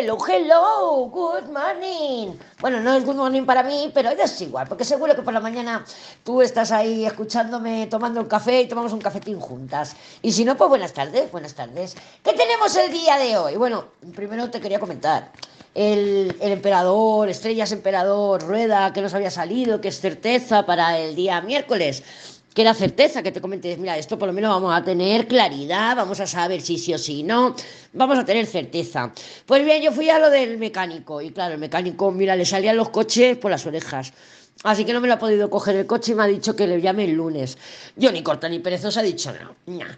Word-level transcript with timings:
Hello, 0.00 0.16
hello, 0.28 1.10
good 1.10 1.50
morning. 1.50 2.38
Bueno, 2.60 2.78
no 2.78 2.94
es 2.94 3.04
good 3.04 3.16
morning 3.16 3.44
para 3.44 3.64
mí, 3.64 3.90
pero 3.92 4.10
es 4.10 4.40
igual, 4.40 4.68
porque 4.68 4.84
seguro 4.84 5.16
que 5.16 5.22
por 5.22 5.34
la 5.34 5.40
mañana 5.40 5.84
tú 6.22 6.40
estás 6.40 6.70
ahí 6.70 7.04
escuchándome, 7.04 7.88
tomando 7.88 8.20
un 8.20 8.28
café 8.28 8.60
y 8.60 8.68
tomamos 8.68 8.92
un 8.92 9.00
cafetín 9.00 9.40
juntas. 9.40 9.96
Y 10.22 10.30
si 10.30 10.44
no, 10.44 10.56
pues 10.56 10.68
buenas 10.68 10.92
tardes, 10.92 11.32
buenas 11.32 11.52
tardes. 11.54 11.96
¿Qué 12.22 12.32
tenemos 12.32 12.76
el 12.76 12.92
día 12.92 13.18
de 13.18 13.38
hoy? 13.38 13.56
Bueno, 13.56 13.86
primero 14.14 14.48
te 14.48 14.60
quería 14.60 14.78
comentar. 14.78 15.32
El, 15.74 16.36
el, 16.40 16.52
emperador, 16.52 17.28
Estrellas 17.28 17.72
Emperador, 17.72 18.40
Rueda, 18.42 18.92
que 18.92 19.02
nos 19.02 19.14
había 19.14 19.32
salido, 19.32 19.80
que 19.80 19.88
es 19.88 20.00
certeza 20.00 20.64
para 20.64 20.96
el 20.96 21.16
día 21.16 21.40
miércoles 21.40 22.04
que 22.58 22.64
la 22.64 22.74
certeza 22.74 23.22
que 23.22 23.30
te 23.30 23.40
comentes, 23.40 23.78
mira, 23.78 23.96
esto 23.96 24.18
por 24.18 24.26
lo 24.26 24.34
menos 24.34 24.50
vamos 24.50 24.76
a 24.76 24.82
tener 24.82 25.28
claridad, 25.28 25.94
vamos 25.94 26.18
a 26.18 26.26
saber 26.26 26.60
si 26.60 26.76
sí 26.76 26.92
o 26.92 26.98
si 26.98 27.22
no, 27.22 27.54
vamos 27.92 28.18
a 28.18 28.24
tener 28.24 28.46
certeza. 28.46 29.12
Pues 29.46 29.64
bien, 29.64 29.80
yo 29.80 29.92
fui 29.92 30.10
a 30.10 30.18
lo 30.18 30.28
del 30.28 30.58
mecánico 30.58 31.22
y 31.22 31.30
claro, 31.30 31.54
el 31.54 31.60
mecánico, 31.60 32.10
mira, 32.10 32.34
le 32.34 32.44
salían 32.44 32.76
los 32.76 32.88
coches 32.88 33.36
por 33.36 33.52
las 33.52 33.64
orejas. 33.64 34.12
Así 34.64 34.84
que 34.84 34.92
no 34.92 35.00
me 35.00 35.06
lo 35.06 35.14
ha 35.14 35.18
podido 35.18 35.48
coger 35.50 35.76
el 35.76 35.86
coche 35.86 36.12
y 36.12 36.14
me 36.16 36.24
ha 36.24 36.26
dicho 36.26 36.56
que 36.56 36.66
le 36.66 36.80
llame 36.80 37.04
el 37.04 37.12
lunes. 37.12 37.56
Yo 37.94 38.10
ni 38.10 38.22
corta 38.24 38.48
ni 38.48 38.58
perezosa 38.58 39.02
he 39.02 39.06
dicho, 39.06 39.32
no, 39.32 39.54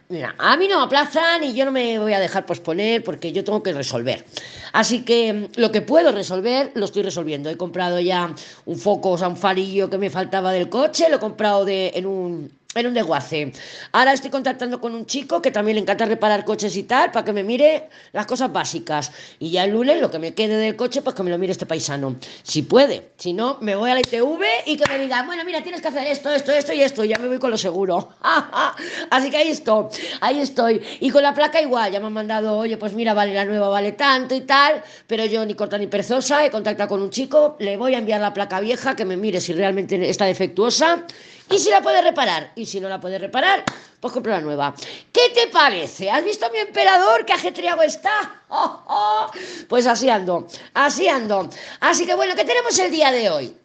mira, 0.09 0.35
a 0.37 0.57
mí 0.59 0.69
no 0.69 0.79
me 0.79 0.85
aplazan 0.85 1.45
y 1.45 1.55
yo 1.55 1.65
no 1.65 1.73
me 1.73 1.99
voy 1.99 2.13
a 2.13 2.21
dejar 2.21 2.45
posponer 2.45 3.03
porque 3.03 3.33
yo 3.33 3.43
tengo 3.43 3.63
que 3.63 3.73
resolver. 3.73 4.27
Así 4.73 5.03
que 5.03 5.33
mm, 5.33 5.61
lo 5.61 5.73
que 5.73 5.81
puedo 5.81 6.13
resolver, 6.13 6.73
lo 6.75 6.85
estoy 6.85 7.03
resolviendo. 7.03 7.49
He 7.49 7.57
comprado 7.57 8.01
ya 8.01 8.35
un 8.67 8.77
foco, 8.77 9.13
o 9.13 9.19
sea, 9.19 9.29
un 9.29 9.39
farillo 9.39 9.89
que 9.89 9.97
me 9.97 10.11
faltaba 10.11 10.53
del 10.53 10.69
coche, 10.69 11.09
lo 11.09 11.17
he 11.17 11.21
comprado 11.21 11.65
de, 11.65 11.93
en 11.95 12.07
un 12.07 12.60
en 12.75 12.87
un 12.87 12.95
desguace. 12.95 13.53
Ahora 13.91 14.13
estoy 14.13 14.31
contactando 14.31 14.81
con 14.81 14.95
un 14.95 15.05
chico 15.05 15.43
que 15.43 15.51
también 15.51 15.75
le 15.75 15.83
encanta 15.83 16.05
reparar 16.07 16.45
coches 16.45 16.77
y 16.77 16.85
tal, 16.85 17.11
para 17.11 17.25
que 17.25 17.33
me 17.33 17.43
mire 17.43 17.89
las 18.13 18.27
cosas 18.27 18.53
básicas. 18.53 19.11
Y 19.41 19.51
ya 19.51 19.65
el 19.65 19.73
lunes, 19.73 20.01
lo 20.01 20.09
que 20.09 20.21
me 20.21 20.35
quede 20.35 20.57
del 20.57 20.77
coche, 20.77 21.03
pues 21.03 21.17
que 21.17 21.25
me 21.25 21.31
lo 21.31 21.39
mire 21.39 21.51
este 21.51 21.67
paisano. 21.67 22.17
Si 22.45 22.63
puede. 22.63 23.11
Si 23.17 23.33
no, 23.33 23.59
me 23.61 23.75
voy 23.75 23.91
a 23.91 23.95
la 23.95 24.01
ITV 24.01 24.43
y 24.67 24.77
que 24.77 24.89
me 24.89 25.01
diga, 25.01 25.25
bueno, 25.25 25.45
mira, 25.45 25.63
tienes 25.63 25.81
que 25.81 25.89
hacer 25.89 26.07
esto, 26.07 26.31
esto, 26.31 26.53
esto 26.53 26.73
y 26.73 26.83
esto. 26.83 27.05
ya 27.05 27.19
me 27.19 27.27
voy 27.27 27.41
con 27.41 27.51
lo 27.51 27.59
seguro. 27.59 28.11
Así 29.11 29.31
que 29.31 29.37
ahí 29.37 29.49
estoy, 29.49 29.87
ahí 30.21 30.39
estoy. 30.39 30.81
Y 31.01 31.11
con 31.11 31.25
la 31.25 31.35
placa 31.35 31.61
igual, 31.61 31.91
ya 31.91 31.99
me 31.99 32.07
han 32.07 32.13
mandado, 32.13 32.57
oye, 32.57 32.77
pues 32.77 32.93
mira, 32.93 33.15
vale, 33.15 33.35
la 33.35 33.45
nueva 33.45 33.69
vale 33.69 33.93
tanto 33.93 34.35
y 34.37 34.43
tal, 34.43 34.81
pero 35.09 35.25
yo 35.25 35.45
ni 35.45 35.55
corta 35.55 35.77
ni 35.77 35.89
perezosa, 35.89 36.45
he 36.45 36.51
contactado 36.53 36.89
con 36.89 37.03
un 37.03 37.11
chico, 37.11 37.57
le 37.59 37.77
voy 37.77 37.97
a 37.97 37.99
enviar 37.99 38.21
la 38.21 38.33
placa 38.33 38.61
vieja, 38.61 38.95
que 38.95 39.05
me 39.05 39.17
mire 39.17 39.41
si 39.41 39.53
realmente 39.53 40.09
está 40.09 40.27
defectuosa 40.27 41.05
y 41.51 41.59
si 41.59 41.71
la 41.71 41.83
puede 41.83 42.01
reparar. 42.01 42.53
Y 42.55 42.65
si 42.65 42.81
no 42.81 42.89
la 42.89 43.01
puede 43.01 43.19
reparar, 43.19 43.65
pues 43.99 44.13
compro 44.13 44.33
la 44.33 44.41
nueva. 44.41 44.75
¿Qué 45.13 45.31
te 45.35 45.49
parece? 45.49 46.11
¿Has 46.11 46.25
visto 46.25 46.47
a 46.47 46.51
mi 46.51 46.59
emperador? 46.59 47.25
¿Qué 47.25 47.33
ajetreado 47.33 47.83
está? 47.83 48.43
¡Oh, 48.49 48.83
oh! 48.87 49.31
Pues 49.69 49.87
así 49.87 50.09
ando, 50.09 50.47
así 50.75 51.09
ando. 51.09 51.51
Así 51.81 52.07
que 52.07 52.15
bueno, 52.15 52.35
¿qué 52.37 52.45
tenemos 52.45 52.79
el 52.79 52.91
día 52.91 53.11
de 53.11 53.31
hoy? 53.31 53.57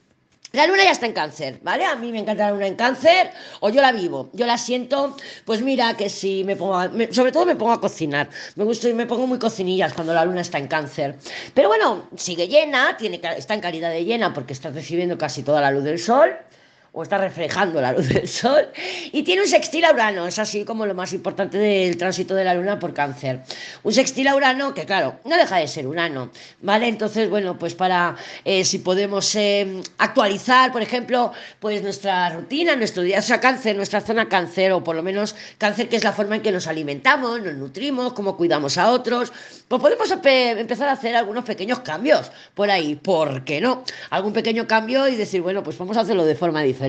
La 0.52 0.68
luna 0.68 0.86
ya 0.86 0.92
está 0.92 1.06
en 1.06 1.12
cáncer, 1.12 1.60
¿vale? 1.64 1.84
A 1.84 1.98
mí 1.98 2.14
me 2.14 2.20
encanta 2.20 2.46
la 2.46 2.52
luna 2.52 2.68
en 2.68 2.76
cáncer, 2.76 3.30
o 3.60 3.70
yo 3.70 3.82
la 3.82 3.92
vivo, 3.92 4.30
yo 4.32 4.46
la 4.46 4.58
siento, 4.58 5.18
pues 5.44 5.62
mira 5.62 5.98
que 5.98 6.10
si 6.10 6.46
me 6.46 6.56
pongo, 6.56 6.82
sobre 7.12 7.34
todo 7.34 7.46
me 7.46 7.58
pongo 7.58 7.74
a 7.74 7.82
cocinar, 7.82 8.30
me 8.56 8.64
gusta 8.64 8.88
y 8.88 8.94
me 8.94 9.06
pongo 9.06 9.28
muy 9.28 9.38
cocinillas 9.38 9.94
cuando 9.94 10.14
la 10.14 10.24
luna 10.24 10.40
está 10.40 10.58
en 10.58 10.68
cáncer. 10.70 11.18
Pero 11.54 11.68
bueno, 11.68 12.08
sigue 12.16 12.48
llena, 12.48 12.96
tiene, 12.96 13.20
está 13.36 13.54
en 13.54 13.60
calidad 13.60 13.90
de 13.90 14.06
llena 14.06 14.34
porque 14.34 14.54
está 14.54 14.70
recibiendo 14.70 15.18
casi 15.18 15.44
toda 15.44 15.60
la 15.60 15.72
luz 15.72 15.84
del 15.84 16.00
sol 16.00 16.38
o 16.96 17.04
está 17.04 17.18
reflejando 17.18 17.82
la 17.82 17.92
luz 17.92 18.08
del 18.08 18.28
sol, 18.28 18.70
y 19.12 19.22
tiene 19.24 19.42
un 19.42 19.48
sextil 19.50 19.84
a 19.84 19.92
Urano, 19.92 20.28
es 20.28 20.40
así 20.40 20.64
como 20.64 20.86
lo 20.86 20.96
más 20.96 21.12
importante 21.12 21.58
del 21.58 21.98
tránsito 21.98 22.34
de 22.36 22.46
la 22.46 22.54
luna 22.54 22.80
por 22.80 22.94
cáncer. 22.94 23.42
Un 23.84 23.92
sextil 23.92 24.30
a 24.30 24.36
Urano 24.36 24.74
que, 24.74 24.86
claro, 24.86 25.20
no 25.26 25.36
deja 25.36 25.58
de 25.58 25.68
ser 25.68 25.88
Urano, 25.88 26.32
¿vale? 26.62 26.88
Entonces, 26.88 27.30
bueno, 27.30 27.60
pues 27.60 27.76
para, 27.76 28.16
eh, 28.46 28.64
si 28.64 28.80
podemos 28.80 29.36
eh, 29.36 29.82
actualizar, 29.98 30.72
por 30.72 30.82
ejemplo, 30.82 31.34
pues 31.60 31.84
nuestra 31.84 32.30
rutina, 32.30 32.78
nuestro 32.78 33.04
día, 33.04 33.20
o 33.20 33.40
cáncer, 33.42 33.76
nuestra 33.76 34.00
zona 34.00 34.30
cáncer, 34.30 34.72
o 34.72 34.82
por 34.82 34.96
lo 34.96 35.04
menos 35.04 35.36
cáncer, 35.58 35.90
que 35.90 35.98
es 35.98 36.04
la 36.06 36.14
forma 36.14 36.38
en 36.38 36.42
que 36.42 36.54
nos 36.54 36.66
alimentamos, 36.66 37.42
nos 37.42 37.56
nutrimos, 37.56 38.14
cómo 38.14 38.38
cuidamos 38.38 38.78
a 38.78 38.92
otros, 38.92 39.34
pues 39.68 39.82
podemos 39.82 40.10
empezar 40.12 40.88
a 40.88 40.94
hacer 40.94 41.14
algunos 41.18 41.44
pequeños 41.44 41.82
cambios 41.82 42.32
por 42.54 42.72
ahí, 42.72 42.96
¿por 42.96 43.44
qué 43.44 43.60
no? 43.60 43.84
Algún 44.12 44.32
pequeño 44.32 44.66
cambio 44.66 45.10
y 45.10 45.18
decir, 45.18 45.42
bueno, 45.42 45.62
pues 45.62 45.78
vamos 45.78 45.98
a 45.98 46.02
hacerlo 46.02 46.24
de 46.24 46.36
forma 46.36 46.62
diferente 46.62 46.85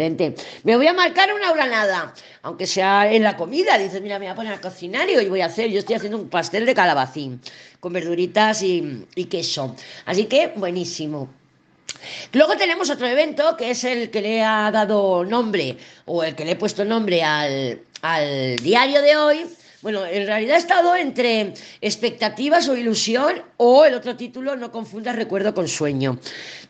me 0.65 0.77
voy 0.77 0.87
a 0.87 0.93
marcar 0.93 1.33
una 1.35 1.53
granada, 1.53 2.15
aunque 2.43 2.67
sea 2.67 3.13
en 3.13 3.23
la 3.23 3.37
comida. 3.37 3.79
Dices, 3.79 4.01
mira, 4.03 4.19
me 4.19 4.27
voy 4.27 4.33
a 4.33 4.37
poner 4.37 4.53
a 4.55 4.61
cocinar 4.61 5.09
y 5.11 5.17
hoy 5.17 5.29
voy 5.29 5.41
a 5.41 5.47
hacer, 5.47 5.71
yo 5.71 5.79
estoy 5.79 5.97
haciendo 5.97 6.19
un 6.19 6.29
pastel 6.29 6.67
de 6.67 6.75
calabacín 6.75 7.41
con 7.81 7.93
verduritas 7.93 8.63
y, 8.63 9.07
y 9.15 9.25
queso. 9.27 9.75
Así 10.05 10.27
que 10.27 10.49
buenísimo. 10.49 11.29
Luego 12.33 12.57
tenemos 12.57 12.91
otro 12.91 13.07
evento 13.07 13.57
que 13.57 13.71
es 13.71 13.85
el 13.85 14.11
que 14.11 14.21
le 14.21 14.43
ha 14.43 14.71
dado 14.71 15.25
nombre 15.25 15.77
o 16.05 16.23
el 16.23 16.35
que 16.35 16.45
le 16.45 16.53
he 16.53 16.57
puesto 16.57 16.85
nombre 16.85 17.23
al, 17.23 17.81
al 18.03 18.57
diario 18.57 19.03
de 19.03 19.17
hoy, 19.17 19.47
bueno, 19.83 20.07
en 20.07 20.27
realidad 20.27 20.57
he 20.57 20.59
estado 20.59 20.97
entre 20.97 21.55
expectativas 21.81 22.69
o 22.69 22.77
ilusión 22.77 23.43
o 23.57 23.85
el 23.85 23.95
otro 23.95 24.17
título, 24.17 24.57
no 24.57 24.73
confundas 24.73 25.17
recuerdo 25.17 25.55
con 25.55 25.69
sueño. 25.69 26.19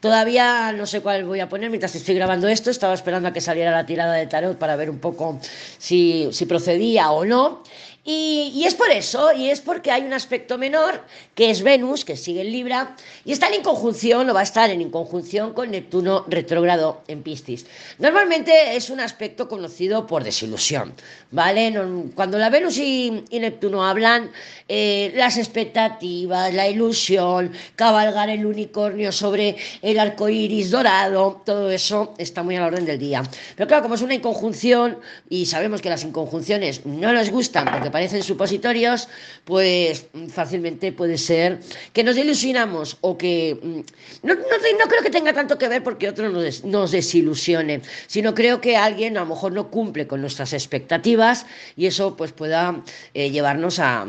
Todavía 0.01 0.73
no 0.73 0.87
sé 0.87 1.01
cuál 1.01 1.25
voy 1.25 1.41
a 1.41 1.49
poner 1.49 1.71
mientras 1.71 1.95
estoy 1.95 2.15
grabando 2.15 2.49
esto, 2.49 2.71
estaba 2.71 2.95
esperando 2.95 3.29
a 3.29 3.33
que 3.33 3.41
saliera 3.41 3.71
la 3.71 3.87
tirada 3.87 4.15
de 4.15 4.27
tarot 4.27 4.59
para 4.59 4.77
ver 4.77 4.91
un 4.91 4.99
poco 4.99 5.41
si, 5.79 6.29
si 6.33 6.47
procedía 6.47 7.11
o 7.11 7.25
no. 7.25 7.63
Y, 8.09 8.63
es 8.65 8.77
por 8.77 8.89
eso, 8.93 9.33
y 9.33 9.51
es 9.51 9.61
porque 9.61 9.91
hay 9.91 10.03
un 10.03 10.13
aspecto 10.13 10.59
menor, 10.59 11.03
que 11.35 11.51
es 11.51 11.61
Venus, 11.65 12.05
que 12.05 12.17
sigue 12.17 12.43
en 12.43 12.53
Libra, 12.53 12.95
y 13.25 13.33
está 13.33 13.49
en 13.49 13.55
inconjunción, 13.55 14.31
o 14.31 14.33
va 14.33 14.41
a 14.41 14.43
estar 14.45 14.71
en 14.71 14.81
inconjunción 14.81 15.53
con 15.53 15.73
Neptuno 15.73 16.25
retrógrado 16.29 17.03
en 17.09 17.25
Piscis. 17.25 17.67
Normalmente 17.99 18.77
es 18.77 18.91
un 18.91 19.01
aspecto 19.01 19.49
conocido 19.49 20.07
por 20.07 20.23
desilusión, 20.23 20.95
¿vale? 21.33 21.75
Cuando 22.15 22.39
la 22.39 22.49
Venus 22.49 22.79
y, 22.79 23.25
Neptuno 23.33 23.85
hablan, 23.85 24.31
eh, 24.69 25.13
las 25.17 25.37
expectativas, 25.37 26.55
la 26.55 26.69
ilusión, 26.69 27.51
cabalgar 27.75 28.31
el 28.31 28.47
unicornio 28.47 29.11
sobre 29.11 29.57
el 29.83 29.99
arco 29.99 30.29
iris 30.29 30.71
dorado, 30.71 31.43
todo 31.45 31.73
eso 31.73 32.15
está 32.19 32.45
muy 32.45 32.55
a 32.55 32.61
la 32.61 32.67
orden 32.67 32.85
del 32.85 33.01
día. 33.01 33.25
Pero 33.57 33.67
claro, 33.67 33.83
como 33.83 33.97
es 33.97 34.03
una 34.03 34.15
inconjunción, 34.15 35.01
y 35.29 35.47
sabemos 35.47 35.83
que 35.83 35.91
las 35.91 36.05
inconjunciones 36.05 36.87
no 36.87 37.13
nos 37.13 37.31
gustan 37.31 37.65
porque 37.65 37.96
parecen 37.97 38.23
supositorios, 38.23 39.09
pues 39.47 40.05
fácilmente 40.29 40.93
puede 40.93 41.17
ser 41.17 41.61
que 41.95 42.05
nos 42.05 42.19
ilusionamos 42.19 42.99
o 43.01 43.17
que 43.17 43.59
mm, 43.63 44.27
no, 44.27 44.35
no, 44.35 44.85
creo 44.87 45.03
que 45.03 45.09
tenga 45.09 45.33
tanto 45.33 45.57
que 45.57 45.67
ver 45.67 45.83
porque 45.83 46.07
otro 46.07 46.29
nos, 46.29 46.91
desilusione, 46.91 47.81
sino 48.07 48.35
creo 48.35 48.61
que 48.61 48.77
alguien 48.77 49.17
a 49.17 49.21
lo 49.21 49.27
mejor 49.27 49.53
no 49.53 49.71
cumple 49.71 50.07
con 50.07 50.21
nuestras 50.21 50.53
expectativas 50.53 51.47
y 51.75 51.87
eso 51.87 52.19
pues 52.19 52.33
pueda 52.33 52.83
eh, 53.15 53.31
llevarnos 53.31 53.79
a, 53.79 54.07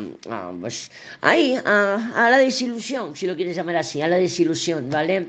pues 0.60 0.92
ahí, 1.22 1.56
a, 1.64 2.12
a 2.14 2.30
la 2.30 2.40
desilusión, 2.40 3.16
si 3.16 3.26
lo 3.26 3.38
quieres 3.38 3.56
llamar 3.56 3.78
así, 3.78 4.02
a 4.02 4.10
la 4.10 4.18
desilusión, 4.18 4.90
¿vale? 4.90 5.28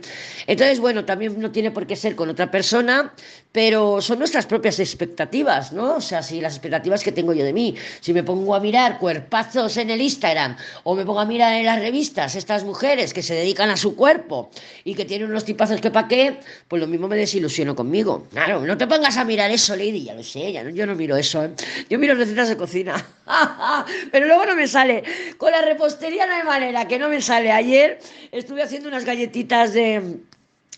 Entonces, 0.48 0.80
bueno, 0.80 1.04
también 1.04 1.38
no 1.38 1.52
tiene 1.52 1.70
por 1.70 1.86
qué 1.86 1.94
ser 1.94 2.16
con 2.16 2.28
otra 2.28 2.50
persona, 2.50 3.14
pero 3.52 4.00
son 4.02 4.18
nuestras 4.18 4.46
propias 4.46 4.78
expectativas, 4.78 5.72
¿no? 5.72 5.96
O 5.96 6.00
sea, 6.00 6.22
si 6.22 6.40
las 6.40 6.54
expectativas 6.54 7.02
que 7.02 7.12
tengo 7.12 7.32
yo 7.32 7.44
de 7.44 7.52
mí, 7.52 7.74
si 8.00 8.12
me 8.12 8.22
pongo 8.22 8.54
a 8.54 8.60
mirar 8.60 8.98
cuerpazos 8.98 9.76
en 9.78 9.90
el 9.90 10.02
Instagram 10.02 10.56
o 10.84 10.94
me 10.94 11.04
pongo 11.04 11.20
a 11.20 11.24
mirar 11.24 11.54
en 11.54 11.64
las 11.64 11.80
revistas 11.80 12.34
estas 12.34 12.64
mujeres 12.64 13.14
que 13.14 13.22
se 13.22 13.34
dedican 13.34 13.70
a 13.70 13.76
su 13.76 13.96
cuerpo 13.96 14.50
y 14.84 14.94
que 14.94 15.04
tienen 15.04 15.30
unos 15.30 15.44
tipazos 15.44 15.80
que 15.80 15.90
pa' 15.90 16.08
qué, 16.08 16.38
pues 16.68 16.80
lo 16.80 16.86
mismo 16.86 17.08
me 17.08 17.16
desilusiono 17.16 17.74
conmigo. 17.74 18.26
Claro, 18.32 18.60
no 18.60 18.76
te 18.76 18.86
pongas 18.86 19.16
a 19.16 19.24
mirar 19.24 19.50
eso, 19.50 19.74
Lady, 19.74 20.04
ya 20.04 20.14
lo 20.14 20.22
sé, 20.22 20.52
ya 20.52 20.62
no, 20.62 20.70
yo 20.70 20.86
no 20.86 20.94
miro 20.94 21.16
eso, 21.16 21.44
¿eh? 21.44 21.50
Yo 21.88 21.98
miro 21.98 22.14
recetas 22.14 22.48
de 22.50 22.56
cocina, 22.56 23.06
pero 24.12 24.26
luego 24.26 24.44
no 24.44 24.56
me 24.56 24.68
sale. 24.68 25.02
Con 25.38 25.52
la 25.52 25.62
repostería 25.62 26.26
no 26.26 26.34
hay 26.34 26.44
manera, 26.44 26.86
que 26.86 26.98
no 26.98 27.08
me 27.08 27.22
sale. 27.22 27.50
Ayer 27.50 27.98
estuve 28.30 28.62
haciendo 28.62 28.88
unas 28.88 29.04
galletitas 29.04 29.72
de, 29.72 30.18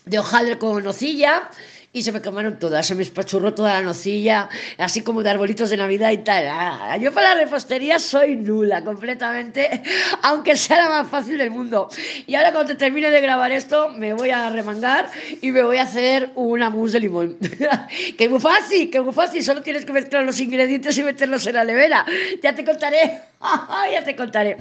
de 0.05 0.19
hojaldre 0.19 0.57
con 0.57 0.83
nocilla 0.83 1.49
y 1.93 2.03
se 2.03 2.11
me 2.11 2.21
quemaron 2.21 2.57
todas, 2.57 2.87
se 2.87 2.95
me 2.95 3.03
espachurró 3.03 3.53
toda 3.53 3.73
la 3.73 3.81
nocilla, 3.81 4.47
así 4.77 5.01
como 5.01 5.23
de 5.23 5.29
arbolitos 5.29 5.69
de 5.69 5.77
Navidad 5.77 6.11
y 6.11 6.19
tal. 6.19 6.47
Ah, 6.47 6.97
yo 6.97 7.13
para 7.13 7.35
la 7.35 7.41
repostería 7.41 7.99
soy 7.99 8.37
nula 8.37 8.83
completamente, 8.83 9.81
aunque 10.23 10.55
sea 10.55 10.83
la 10.83 10.89
más 10.89 11.09
fácil 11.09 11.37
del 11.37 11.51
mundo. 11.51 11.89
Y 12.27 12.35
ahora 12.35 12.53
cuando 12.53 12.77
termine 12.77 13.11
de 13.11 13.19
grabar 13.19 13.51
esto, 13.51 13.89
me 13.89 14.13
voy 14.13 14.29
a 14.29 14.49
remangar 14.49 15.11
y 15.41 15.51
me 15.51 15.63
voy 15.63 15.77
a 15.77 15.83
hacer 15.83 16.31
una 16.35 16.69
mousse 16.69 16.93
de 16.93 16.99
limón. 17.01 17.37
que 18.17 18.29
muy 18.29 18.39
fácil, 18.39 18.89
que 18.89 19.01
muy 19.01 19.13
fácil, 19.13 19.43
solo 19.43 19.61
tienes 19.61 19.83
que 19.85 19.91
mezclar 19.91 20.23
los 20.23 20.39
ingredientes 20.39 20.97
y 20.97 21.03
meterlos 21.03 21.45
en 21.47 21.55
la 21.55 21.65
nevera. 21.65 22.05
Ya 22.41 22.55
te 22.55 22.63
contaré. 22.63 23.30
ya 23.91 24.03
te 24.03 24.15
contaré. 24.15 24.57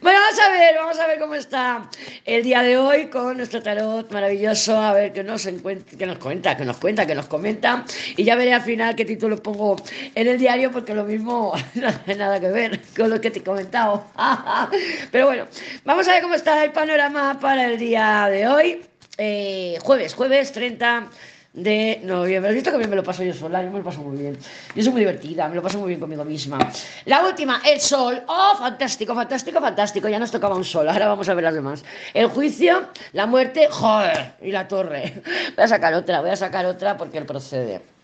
Bueno, 0.00 0.18
vamos 0.20 0.40
a 0.40 0.50
ver, 0.50 0.74
vamos 0.76 0.98
a 0.98 1.06
ver 1.06 1.18
cómo 1.18 1.34
está 1.34 1.88
el 2.24 2.42
día 2.42 2.62
de 2.62 2.76
hoy 2.76 3.06
con 3.06 3.36
nuestro 3.36 3.62
tarot 3.62 4.10
maravilloso. 4.12 4.76
A 4.76 4.92
ver 4.92 5.12
qué 5.12 5.22
nos, 5.22 5.46
que 5.46 6.06
nos 6.06 6.18
cuenta, 6.18 6.56
que 6.56 6.64
nos 6.64 6.76
cuenta, 6.78 7.06
que 7.06 7.14
nos 7.14 7.26
comenta. 7.26 7.84
Y 8.16 8.24
ya 8.24 8.34
veré 8.36 8.54
al 8.54 8.62
final 8.62 8.96
qué 8.96 9.04
título 9.04 9.36
pongo 9.42 9.76
en 10.14 10.26
el 10.26 10.38
diario, 10.38 10.72
porque 10.72 10.94
lo 10.94 11.04
mismo 11.04 11.52
no 11.74 11.92
tiene 12.00 12.18
nada 12.18 12.40
que 12.40 12.48
ver 12.48 12.80
con 12.96 13.10
lo 13.10 13.20
que 13.20 13.30
te 13.30 13.38
he 13.38 13.42
comentado. 13.44 14.06
Pero 15.12 15.26
bueno, 15.26 15.46
vamos 15.84 16.08
a 16.08 16.12
ver 16.12 16.22
cómo 16.22 16.34
está 16.34 16.64
el 16.64 16.72
panorama 16.72 17.38
para 17.40 17.66
el 17.66 17.78
día 17.78 18.28
de 18.30 18.48
hoy. 18.48 18.82
Eh, 19.18 19.78
jueves, 19.82 20.14
jueves 20.14 20.52
30 20.52 21.08
de 21.56 22.00
noviembre. 22.04 22.50
¿Has 22.50 22.54
visto 22.54 22.70
que 22.70 22.76
bien 22.76 22.90
me 22.90 22.96
lo 22.96 23.02
paso 23.02 23.24
yo 23.24 23.34
sola? 23.34 23.62
Yo 23.62 23.70
me 23.70 23.78
lo 23.78 23.84
paso 23.84 24.02
muy 24.02 24.16
bien. 24.16 24.38
Yo 24.74 24.82
soy 24.82 24.92
muy 24.92 25.00
divertida, 25.00 25.48
me 25.48 25.56
lo 25.56 25.62
paso 25.62 25.78
muy 25.78 25.88
bien 25.88 26.00
conmigo 26.00 26.24
misma. 26.24 26.58
La 27.06 27.26
última, 27.26 27.60
el 27.66 27.80
sol. 27.80 28.22
¡Oh, 28.28 28.54
fantástico, 28.58 29.14
fantástico, 29.14 29.60
fantástico! 29.60 30.08
Ya 30.08 30.18
nos 30.18 30.30
tocaba 30.30 30.54
un 30.54 30.64
sol, 30.64 30.88
ahora 30.88 31.08
vamos 31.08 31.28
a 31.28 31.34
ver 31.34 31.44
las 31.44 31.54
demás. 31.54 31.84
El 32.14 32.26
juicio, 32.28 32.88
la 33.12 33.26
muerte, 33.26 33.68
¡joder! 33.70 34.34
Y 34.42 34.52
la 34.52 34.68
torre. 34.68 35.22
Voy 35.56 35.64
a 35.64 35.68
sacar 35.68 35.94
otra, 35.94 36.20
voy 36.20 36.30
a 36.30 36.36
sacar 36.36 36.66
otra 36.66 36.96
porque 36.96 37.18
él 37.18 37.26
procede. 37.26 37.95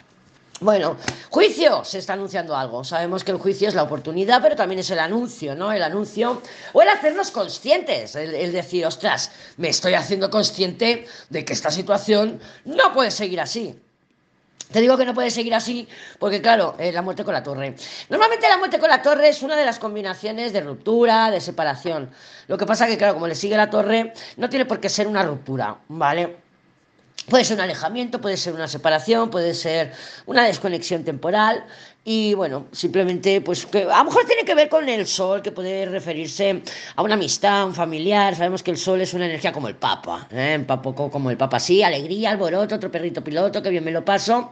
Bueno, 0.61 0.97
juicio, 1.31 1.85
se 1.85 1.99
está 1.99 2.13
anunciando 2.13 2.57
algo. 2.57 2.85
Sabemos 2.85 3.25
que 3.25 3.33
el 3.33 3.39
juicio 3.39 3.69
es 3.69 3.75
la 3.75 3.83
oportunidad, 3.83 4.41
pero 4.41 4.55
también 4.55 4.79
es 4.79 4.91
el 4.91 5.01
anuncio, 5.01 5.57
¿no? 5.57 5.73
El 5.73 5.83
anuncio 5.83 6.41
o 6.73 6.83
el 6.83 6.89
hacernos 6.89 7.31
conscientes, 7.31 8.15
el, 8.15 8.53
decir, 8.53 8.87
ostras, 8.87 9.33
me 9.57 9.69
estoy 9.69 9.95
haciendo 9.95 10.31
consciente 10.31 11.07
de 11.31 11.45
que 11.45 11.53
esta 11.53 11.71
situación 11.71 12.41
no 12.65 12.93
puede 12.95 13.11
seguir 13.11 13.41
así. 13.41 13.75
Te 14.71 14.81
digo 14.81 14.97
que 14.97 15.05
no 15.05 15.15
puede 15.15 15.31
seguir 15.31 15.55
así 15.55 15.87
porque, 16.19 16.41
claro, 16.41 16.77
eh, 16.79 16.93
la 16.93 17.03
muerte 17.03 17.25
con 17.25 17.35
la 17.35 17.43
torre. 17.43 17.75
Normalmente 18.09 18.49
la 18.49 18.57
muerte 18.57 18.79
con 18.79 18.89
la 18.89 19.03
torre 19.03 19.29
es 19.29 19.43
una 19.43 19.57
de 19.57 19.67
las 19.67 19.79
combinaciones 19.79 20.53
de 20.53 20.61
ruptura, 20.61 21.31
de 21.31 21.41
separación. 21.41 22.11
Lo 22.47 22.57
que 22.57 22.67
pasa 22.67 22.87
que, 22.87 22.97
claro, 22.97 23.15
como 23.15 23.27
le 23.27 23.35
sigue 23.35 23.57
la 23.57 23.69
torre, 23.69 24.15
no 24.37 24.49
tiene 24.49 24.65
por 24.65 24.81
qué 24.81 24.89
ser 24.89 25.09
una 25.09 25.25
ruptura, 25.25 25.77
¿vale? 25.89 26.37
Puede 27.29 27.45
ser 27.45 27.57
un 27.57 27.63
alejamiento, 27.63 28.21
puede 28.21 28.37
ser 28.37 28.53
una 28.55 28.67
separación, 28.69 29.31
puede 29.31 29.55
ser 29.55 29.93
una 30.27 30.45
desconexión 30.45 31.05
temporal 31.05 31.65
y 32.05 32.35
bueno, 32.35 32.67
simplemente 32.73 33.41
pues 33.41 33.65
que 33.67 33.83
a 33.83 33.99
lo 33.99 34.05
mejor 34.05 34.25
tiene 34.27 34.45
que 34.45 34.57
ver 34.57 34.69
con 34.69 34.89
el 34.89 35.07
sol, 35.07 35.41
que 35.41 35.53
puede 35.53 35.87
referirse 35.87 36.63
a 36.97 37.03
una 37.03 37.15
amistad, 37.15 37.61
a 37.61 37.65
un 37.65 37.75
familiar. 37.75 38.35
Sabemos 38.35 38.63
que 38.63 38.73
el 38.73 38.77
sol 38.77 39.01
es 39.01 39.15
una 39.15 39.27
energía 39.27 39.53
como 39.53 39.69
el 39.69 39.77
papa, 39.77 40.27
¿eh? 40.33 40.57
un 40.59 40.83
poco 40.83 41.11
como 41.11 41.31
el 41.31 41.37
papa, 41.37 41.61
sí, 41.61 41.83
alegría, 41.83 42.31
alboroto, 42.31 42.75
otro 42.75 42.91
perrito 42.91 43.23
piloto, 43.23 43.63
que 43.63 43.71
bien 43.71 43.85
me 43.85 43.93
lo 43.93 44.05
paso, 44.05 44.51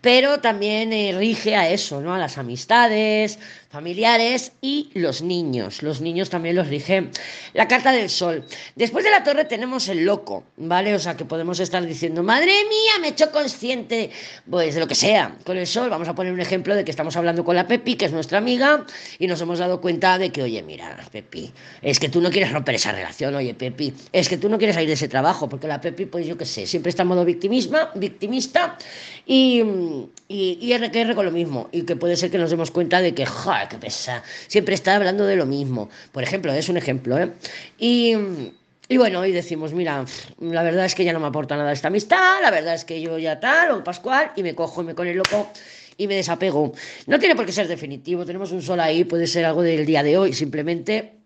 pero 0.00 0.40
también 0.40 0.92
eh, 0.92 1.14
rige 1.16 1.54
a 1.54 1.68
eso, 1.70 2.00
¿no? 2.00 2.14
A 2.14 2.18
las 2.18 2.36
amistades, 2.36 3.38
familiares 3.70 4.52
y 4.60 4.90
los 4.94 5.22
niños. 5.22 5.82
Los 5.82 6.00
niños 6.00 6.30
también 6.30 6.56
los 6.56 6.68
rige 6.68 7.10
la 7.52 7.68
carta 7.68 7.92
del 7.92 8.08
sol. 8.08 8.44
Después 8.76 9.04
de 9.04 9.10
la 9.10 9.22
torre 9.22 9.44
tenemos 9.44 9.88
el 9.88 10.04
loco, 10.04 10.44
¿vale? 10.56 10.94
O 10.94 10.98
sea 10.98 11.16
que 11.16 11.24
podemos 11.24 11.60
estar 11.60 11.84
diciendo, 11.84 12.22
madre 12.22 12.46
mía, 12.46 12.92
me 13.00 13.08
he 13.08 13.10
hecho 13.10 13.30
consciente, 13.30 14.10
pues 14.50 14.74
de 14.74 14.80
lo 14.80 14.88
que 14.88 14.94
sea. 14.94 15.36
Con 15.44 15.56
el 15.56 15.66
sol, 15.66 15.90
vamos 15.90 16.08
a 16.08 16.14
poner 16.14 16.32
un 16.32 16.40
ejemplo 16.40 16.74
de 16.74 16.84
que 16.88 16.92
estamos 16.92 17.18
hablando 17.18 17.44
con 17.44 17.54
la 17.54 17.66
Pepi, 17.66 17.96
que 17.96 18.06
es 18.06 18.12
nuestra 18.12 18.38
amiga, 18.38 18.86
y 19.18 19.26
nos 19.26 19.38
hemos 19.42 19.58
dado 19.58 19.78
cuenta 19.78 20.16
de 20.16 20.30
que, 20.30 20.42
oye, 20.42 20.62
mira, 20.62 20.96
Pepi, 21.12 21.52
es 21.82 22.00
que 22.00 22.08
tú 22.08 22.22
no 22.22 22.30
quieres 22.30 22.50
romper 22.50 22.76
esa 22.76 22.92
relación, 22.92 23.34
oye, 23.34 23.52
Pepi, 23.52 23.92
es 24.10 24.26
que 24.26 24.38
tú 24.38 24.48
no 24.48 24.56
quieres 24.56 24.74
salir 24.74 24.88
de 24.88 24.94
ese 24.94 25.06
trabajo, 25.06 25.50
porque 25.50 25.68
la 25.68 25.82
Pepi, 25.82 26.06
pues 26.06 26.26
yo 26.26 26.38
qué 26.38 26.46
sé, 26.46 26.66
siempre 26.66 26.88
está 26.88 27.02
en 27.02 27.08
modo 27.08 27.26
victimismo, 27.26 27.76
victimista 27.94 28.78
y, 29.26 29.62
y, 30.28 30.58
y 30.62 30.78
RQR 30.78 31.14
con 31.14 31.26
lo 31.26 31.30
mismo, 31.30 31.68
y 31.72 31.82
que 31.82 31.94
puede 31.94 32.16
ser 32.16 32.30
que 32.30 32.38
nos 32.38 32.48
demos 32.48 32.70
cuenta 32.70 33.02
de 33.02 33.12
que, 33.12 33.26
ja 33.26 33.68
qué 33.68 33.76
pesa. 33.76 34.22
Siempre 34.46 34.74
está 34.74 34.96
hablando 34.96 35.26
de 35.26 35.36
lo 35.36 35.44
mismo. 35.44 35.90
Por 36.12 36.22
ejemplo, 36.22 36.54
es 36.54 36.70
un 36.70 36.78
ejemplo, 36.78 37.18
¿eh? 37.18 37.30
Y, 37.76 38.14
y 38.88 38.96
bueno, 38.96 39.26
y 39.26 39.32
decimos, 39.32 39.74
mira, 39.74 40.06
la 40.40 40.62
verdad 40.62 40.86
es 40.86 40.94
que 40.94 41.04
ya 41.04 41.12
no 41.12 41.20
me 41.20 41.26
aporta 41.26 41.54
nada 41.54 41.70
esta 41.70 41.88
amistad, 41.88 42.40
la 42.40 42.50
verdad 42.50 42.72
es 42.72 42.86
que 42.86 42.98
yo 43.02 43.18
ya 43.18 43.40
tal, 43.40 43.72
o 43.72 43.84
Pascual, 43.84 44.32
y 44.36 44.42
me 44.42 44.54
cojo 44.54 44.80
y 44.80 44.86
me 44.86 44.94
con 44.94 45.06
el 45.06 45.18
loco 45.18 45.50
y 45.98 46.06
me 46.06 46.14
desapego. 46.14 46.72
No 47.06 47.18
tiene 47.18 47.36
por 47.36 47.44
qué 47.44 47.52
ser 47.52 47.68
definitivo, 47.68 48.24
tenemos 48.24 48.52
un 48.52 48.62
sol 48.62 48.80
ahí, 48.80 49.04
puede 49.04 49.26
ser 49.26 49.44
algo 49.44 49.62
del 49.62 49.84
día 49.84 50.02
de 50.02 50.16
hoy, 50.16 50.32
simplemente 50.32 51.17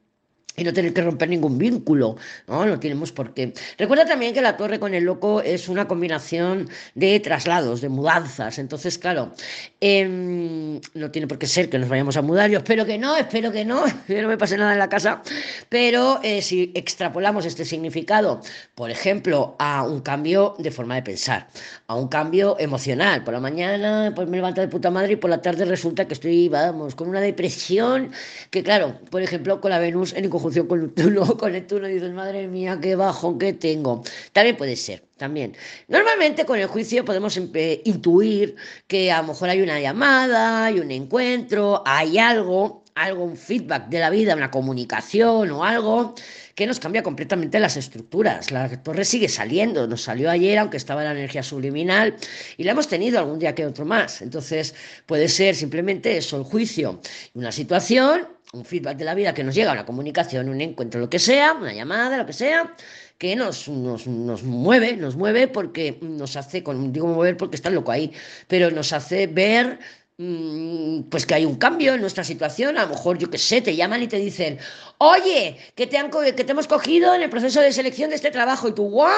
y 0.56 0.64
no 0.64 0.72
tener 0.72 0.93
que 0.93 1.02
romper 1.02 1.28
ningún 1.28 1.58
vínculo, 1.58 2.16
¿no? 2.46 2.64
No 2.66 2.78
tenemos 2.78 3.12
por 3.12 3.32
qué. 3.34 3.54
Recuerda 3.78 4.04
también 4.04 4.34
que 4.34 4.43
la 4.43 4.56
torre 4.56 4.78
con 4.78 4.94
el 4.94 5.04
loco 5.04 5.40
es 5.40 5.69
una 5.69 5.88
combinación 5.88 6.69
de 6.94 7.19
traslados, 7.20 7.81
de 7.81 7.88
mudanzas. 7.88 8.58
Entonces, 8.58 8.99
claro, 8.99 9.32
em, 9.81 10.81
no 10.94 11.10
tiene 11.10 11.26
por 11.26 11.38
qué 11.38 11.46
ser 11.46 11.70
que 11.70 11.78
nos 11.78 11.88
vayamos 11.88 12.16
a 12.16 12.22
mudar. 12.22 12.50
Yo 12.50 12.58
espero 12.58 12.84
que 12.84 12.99
no, 12.99 13.16
espero 13.16 13.50
que 13.50 13.64
no, 13.64 13.84
que 14.06 14.20
no 14.20 14.28
me 14.28 14.37
pase 14.37 14.56
nada 14.58 14.72
en 14.72 14.78
la 14.78 14.88
casa. 14.88 15.22
Pero 15.69 16.20
eh, 16.22 16.43
si 16.43 16.72
extrapolamos 16.75 17.46
este 17.46 17.64
significado, 17.64 18.40
por 18.75 18.90
ejemplo, 18.90 19.56
a 19.58 19.84
un 19.84 20.00
cambio 20.00 20.54
de 20.58 20.70
forma 20.70 20.96
de 20.96 21.02
pensar, 21.02 21.49
a 21.87 21.94
un 21.94 22.08
cambio 22.08 22.56
emocional. 22.58 23.25
Por 23.25 23.34
la 23.34 23.40
mañana 23.40 24.12
pues 24.14 24.28
me 24.28 24.37
levanto 24.37 24.60
de 24.60 24.69
puta 24.69 24.90
madre 24.90 25.14
y 25.14 25.16
por 25.16 25.31
la 25.31 25.40
tarde 25.40 25.64
resulta 25.64 26.06
que 26.06 26.14
estoy, 26.14 26.49
vamos, 26.49 26.94
con 26.94 27.08
una 27.08 27.20
depresión 27.20 28.12
que, 28.50 28.62
claro, 28.62 28.99
por 29.10 29.22
ejemplo, 29.22 29.60
con 29.60 29.70
la 29.70 29.78
Venus 29.78 30.12
en 30.12 30.25
conjunción 30.42 30.66
con 30.66 30.80
Neptuno, 30.82 31.36
con 31.38 31.52
Neptuno 31.52 31.88
y 31.88 31.94
dices, 31.94 32.12
madre 32.12 32.48
mía, 32.48 32.78
qué 32.82 32.96
bajo 32.96 33.38
que 33.38 33.52
tengo. 33.52 34.02
También 34.32 34.56
puede 34.56 34.74
ser, 34.74 35.04
también. 35.16 35.54
Normalmente 35.86 36.44
con 36.44 36.58
el 36.58 36.66
juicio 36.66 37.04
podemos 37.04 37.36
intuir 37.36 38.56
que 38.88 39.12
a 39.12 39.22
lo 39.22 39.28
mejor 39.28 39.50
hay 39.50 39.62
una 39.62 39.78
llamada, 39.78 40.64
hay 40.64 40.80
un 40.80 40.90
encuentro, 40.90 41.82
hay 41.86 42.18
algo, 42.18 42.82
algo, 42.96 43.24
un 43.24 43.36
feedback 43.36 43.88
de 43.88 44.00
la 44.00 44.10
vida, 44.10 44.34
una 44.34 44.50
comunicación 44.50 45.52
o 45.52 45.64
algo 45.64 46.14
que 46.56 46.66
nos 46.66 46.80
cambia 46.80 47.04
completamente 47.04 47.60
las 47.60 47.76
estructuras. 47.76 48.50
La 48.50 48.68
torre 48.82 49.04
sigue 49.04 49.28
saliendo, 49.28 49.86
nos 49.86 50.02
salió 50.02 50.28
ayer, 50.28 50.58
aunque 50.58 50.76
estaba 50.76 51.04
la 51.04 51.12
energía 51.12 51.42
subliminal, 51.42 52.16
y 52.56 52.64
la 52.64 52.72
hemos 52.72 52.88
tenido 52.88 53.20
algún 53.20 53.38
día 53.38 53.54
que 53.54 53.64
otro 53.64 53.86
más. 53.86 54.20
Entonces 54.20 54.74
puede 55.06 55.28
ser 55.28 55.54
simplemente 55.54 56.16
eso, 56.16 56.36
el 56.36 56.42
juicio, 56.42 57.00
una 57.34 57.52
situación 57.52 58.26
un 58.52 58.66
feedback 58.66 58.99
de 58.99 59.04
la 59.06 59.14
vida 59.14 59.32
que 59.32 59.43
nos 59.44 59.54
llega, 59.54 59.72
una 59.72 59.87
comunicación, 59.87 60.50
un 60.50 60.60
encuentro, 60.60 61.00
lo 61.00 61.08
que 61.08 61.19
sea, 61.19 61.54
una 61.54 61.72
llamada, 61.72 62.19
lo 62.19 62.26
que 62.26 62.34
sea, 62.34 62.75
que 63.16 63.34
nos, 63.34 63.66
nos, 63.66 64.06
nos 64.06 64.43
mueve, 64.43 64.94
nos 64.96 65.16
mueve 65.16 65.49
porque 65.49 65.99
nos 66.02 66.37
hace, 66.37 66.62
digo 66.90 67.06
mover 67.06 67.38
porque 67.38 67.56
está 67.56 67.70
loco 67.70 67.93
ahí, 67.93 68.12
pero 68.49 68.70
nos 68.70 68.93
hace 68.93 69.26
ver 69.26 69.78
pues 70.17 71.26
que 71.26 71.35
hay 71.35 71.44
un 71.44 71.56
cambio 71.56 71.94
en 71.94 72.00
nuestra 72.00 72.23
situación, 72.23 72.76
a 72.76 72.82
lo 72.82 72.91
mejor 72.91 73.19
yo 73.19 73.31
qué 73.31 73.38
sé, 73.38 73.62
te 73.62 73.75
llaman 73.75 74.03
y 74.03 74.09
te 74.09 74.19
dicen, 74.19 74.59
oye, 74.99 75.56
que 75.75 75.87
te, 75.87 75.97
han, 75.97 76.11
que 76.11 76.44
te 76.44 76.53
hemos 76.53 76.67
cogido 76.67 77.14
en 77.14 77.23
el 77.23 77.31
proceso 77.31 77.61
de 77.61 77.73
selección 77.73 78.11
de 78.11 78.17
este 78.17 78.31
trabajo 78.31 78.69
y 78.69 78.73
tú, 78.73 78.85
¿what? 78.85 79.09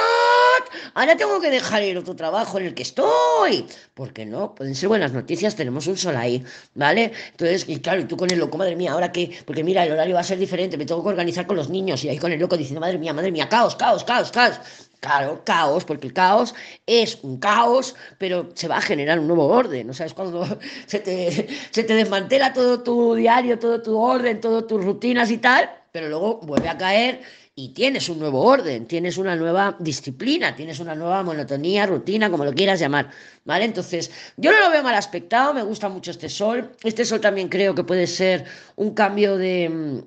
Ahora 0.95 1.17
tengo 1.17 1.41
que 1.41 1.51
dejar 1.51 1.83
el 1.83 1.99
otro 1.99 2.15
trabajo 2.15 2.59
en 2.59 2.67
el 2.67 2.75
que 2.75 2.83
estoy. 2.85 3.67
porque 3.95 4.25
no? 4.25 4.55
Pueden 4.55 4.75
ser 4.75 4.89
buenas 4.89 5.13
noticias, 5.13 5.57
tenemos 5.57 5.87
un 5.89 5.97
sol 5.97 6.17
ahí, 6.17 6.43
¿vale? 6.75 7.13
Entonces, 7.33 7.69
y 7.69 7.81
claro, 7.81 8.01
y 8.01 8.05
tú 8.05 8.17
con 8.17 8.31
el 8.31 8.39
loco, 8.39 8.57
madre 8.57 8.77
mía, 8.77 8.93
ahora 8.93 9.11
que, 9.13 9.37
porque 9.45 9.65
mira, 9.65 9.85
el 9.85 9.93
horario 9.93 10.15
va 10.15 10.21
a 10.21 10.25
ser 10.25 10.39
diferente, 10.39 10.79
me 10.79 10.87
tengo 10.87 11.03
que 11.03 11.09
organizar 11.09 11.47
con 11.47 11.57
los 11.57 11.69
niños 11.71 12.05
y 12.05 12.09
ahí 12.09 12.19
con 12.19 12.33
el 12.33 12.39
loco 12.41 12.57
diciendo, 12.57 12.81
madre 12.81 12.99
mía, 12.99 13.13
madre 13.13 13.33
mía, 13.33 13.49
caos, 13.49 13.75
caos, 13.77 14.05
caos, 14.05 14.31
caos. 14.31 14.61
Claro, 15.05 15.43
caos, 15.45 15.85
porque 15.85 16.07
el 16.07 16.15
caos 16.15 16.55
es 16.87 17.19
un 17.23 17.39
caos, 17.39 17.95
pero 18.17 18.49
se 18.55 18.69
va 18.69 18.79
a 18.79 18.81
generar 18.81 19.19
un 19.19 19.27
nuevo 19.29 19.45
orden. 19.47 19.91
O 19.91 19.93
sea, 19.93 20.07
es 20.07 20.15
cuando 20.15 20.47
se 20.87 20.99
te, 21.01 21.47
se 21.71 21.85
te 21.85 21.95
desmantela 21.95 22.55
todo 22.55 22.83
tu 22.83 23.15
diario, 23.15 23.59
todo 23.59 23.83
tu 23.83 23.99
orden, 23.99 24.41
todas 24.41 24.67
tus 24.67 24.83
rutinas 24.83 25.31
y 25.31 25.37
tal, 25.37 25.71
pero 25.93 26.09
luego 26.09 26.41
vuelve 26.41 26.71
a 26.71 26.79
caer 26.79 27.21
y 27.55 27.75
tienes 27.75 28.09
un 28.09 28.19
nuevo 28.19 28.41
orden, 28.43 28.87
tienes 28.87 29.19
una 29.19 29.37
nueva 29.37 29.77
disciplina, 29.79 30.57
tienes 30.57 30.81
una 30.81 30.95
nueva 30.95 31.23
monotonía, 31.23 31.85
rutina, 31.85 32.31
como 32.31 32.47
lo 32.47 32.55
quieras 32.55 32.81
llamar, 32.81 33.11
¿vale? 33.45 33.67
Entonces, 33.67 34.11
yo 34.39 34.53
no 34.53 34.59
lo 34.61 34.71
veo 34.71 34.83
mal 34.83 34.95
aspectado, 34.95 35.53
me 35.53 35.63
gusta 35.63 35.91
mucho 35.91 36.13
este 36.13 36.31
sol. 36.31 36.73
Este 36.83 37.05
sol 37.05 37.21
también 37.21 37.51
creo 37.51 37.75
que 37.75 37.85
puede 37.85 38.07
ser 38.07 38.47
un 38.77 38.95
cambio 38.95 39.37
de 39.37 40.03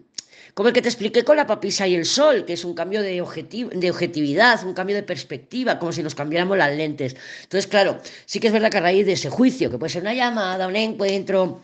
como 0.58 0.70
el 0.70 0.74
que 0.74 0.82
te 0.82 0.90
expliqué 0.90 1.24
con 1.24 1.38
la 1.38 1.46
papisa 1.46 1.88
y 1.88 1.94
el 1.94 2.04
sol, 2.04 2.44
que 2.44 2.54
es 2.54 2.66
un 2.66 2.74
cambio 2.74 3.04
de, 3.04 3.12
de 3.12 3.92
objetividad, 3.92 4.66
un 4.66 4.74
cambio 4.74 4.96
de 4.96 5.04
perspectiva, 5.04 5.78
como 5.78 5.92
si 5.92 6.02
nos 6.02 6.16
cambiáramos 6.16 6.58
las 6.58 6.76
lentes. 6.76 7.16
Entonces, 7.44 7.68
claro, 7.68 8.00
sí 8.26 8.40
que 8.40 8.48
es 8.48 8.54
verdad 8.54 8.72
que 8.72 8.78
a 8.80 8.82
raíz 8.82 9.06
de 9.06 9.12
ese 9.12 9.30
juicio, 9.30 9.70
que 9.70 9.78
puede 9.78 9.92
ser 9.92 10.02
una 10.02 10.16
llamada, 10.16 10.68
un 10.68 10.76
encuentro, 10.76 11.62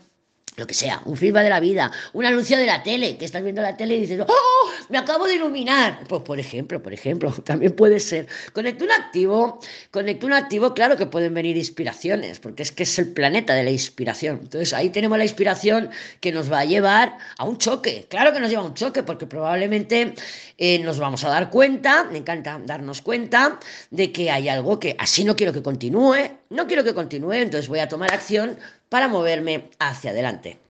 lo 0.55 0.67
que 0.67 0.73
sea, 0.73 1.01
un 1.05 1.17
feedback 1.17 1.43
de 1.43 1.49
la 1.49 1.59
vida, 1.59 1.91
un 2.13 2.25
anuncio 2.25 2.57
de 2.57 2.65
la 2.65 2.83
tele, 2.83 3.17
que 3.17 3.25
estás 3.25 3.41
viendo 3.43 3.61
la 3.61 3.75
tele 3.75 3.95
y 3.95 4.01
dices, 4.01 4.21
¡oh! 4.27 4.69
Me 4.89 4.97
acabo 4.97 5.25
de 5.25 5.35
iluminar. 5.35 6.03
Pues 6.07 6.21
por 6.21 6.39
ejemplo, 6.39 6.81
por 6.81 6.93
ejemplo, 6.93 7.31
también 7.43 7.75
puede 7.75 7.99
ser. 7.99 8.27
un 8.55 8.67
activo, 8.91 9.59
un 9.93 10.33
activo, 10.33 10.73
claro 10.73 10.97
que 10.97 11.05
pueden 11.05 11.33
venir 11.33 11.57
inspiraciones, 11.57 12.39
porque 12.39 12.63
es 12.63 12.71
que 12.71 12.83
es 12.83 12.99
el 12.99 13.13
planeta 13.13 13.53
de 13.53 13.63
la 13.63 13.71
inspiración. 13.71 14.39
Entonces 14.43 14.73
ahí 14.73 14.89
tenemos 14.89 15.17
la 15.17 15.23
inspiración 15.23 15.89
que 16.19 16.31
nos 16.31 16.51
va 16.51 16.59
a 16.59 16.65
llevar 16.65 17.17
a 17.37 17.45
un 17.45 17.57
choque. 17.57 18.05
Claro 18.09 18.33
que 18.33 18.39
nos 18.39 18.49
lleva 18.49 18.61
a 18.61 18.65
un 18.65 18.73
choque, 18.73 19.03
porque 19.03 19.25
probablemente 19.25 20.13
eh, 20.57 20.79
nos 20.79 20.99
vamos 20.99 21.23
a 21.23 21.29
dar 21.29 21.49
cuenta, 21.49 22.03
me 22.05 22.19
encanta 22.19 22.61
darnos 22.63 23.01
cuenta 23.01 23.59
de 23.89 24.11
que 24.11 24.29
hay 24.29 24.49
algo 24.49 24.79
que 24.79 24.95
así 24.99 25.23
no 25.23 25.35
quiero 25.35 25.51
que 25.53 25.63
continúe, 25.63 26.29
no 26.49 26.67
quiero 26.67 26.83
que 26.83 26.93
continúe, 26.93 27.33
entonces 27.33 27.67
voy 27.67 27.79
a 27.79 27.87
tomar 27.87 28.13
acción 28.13 28.57
para 28.93 29.07
moverme 29.07 29.71
hacia 29.79 30.11
adelante. 30.11 30.61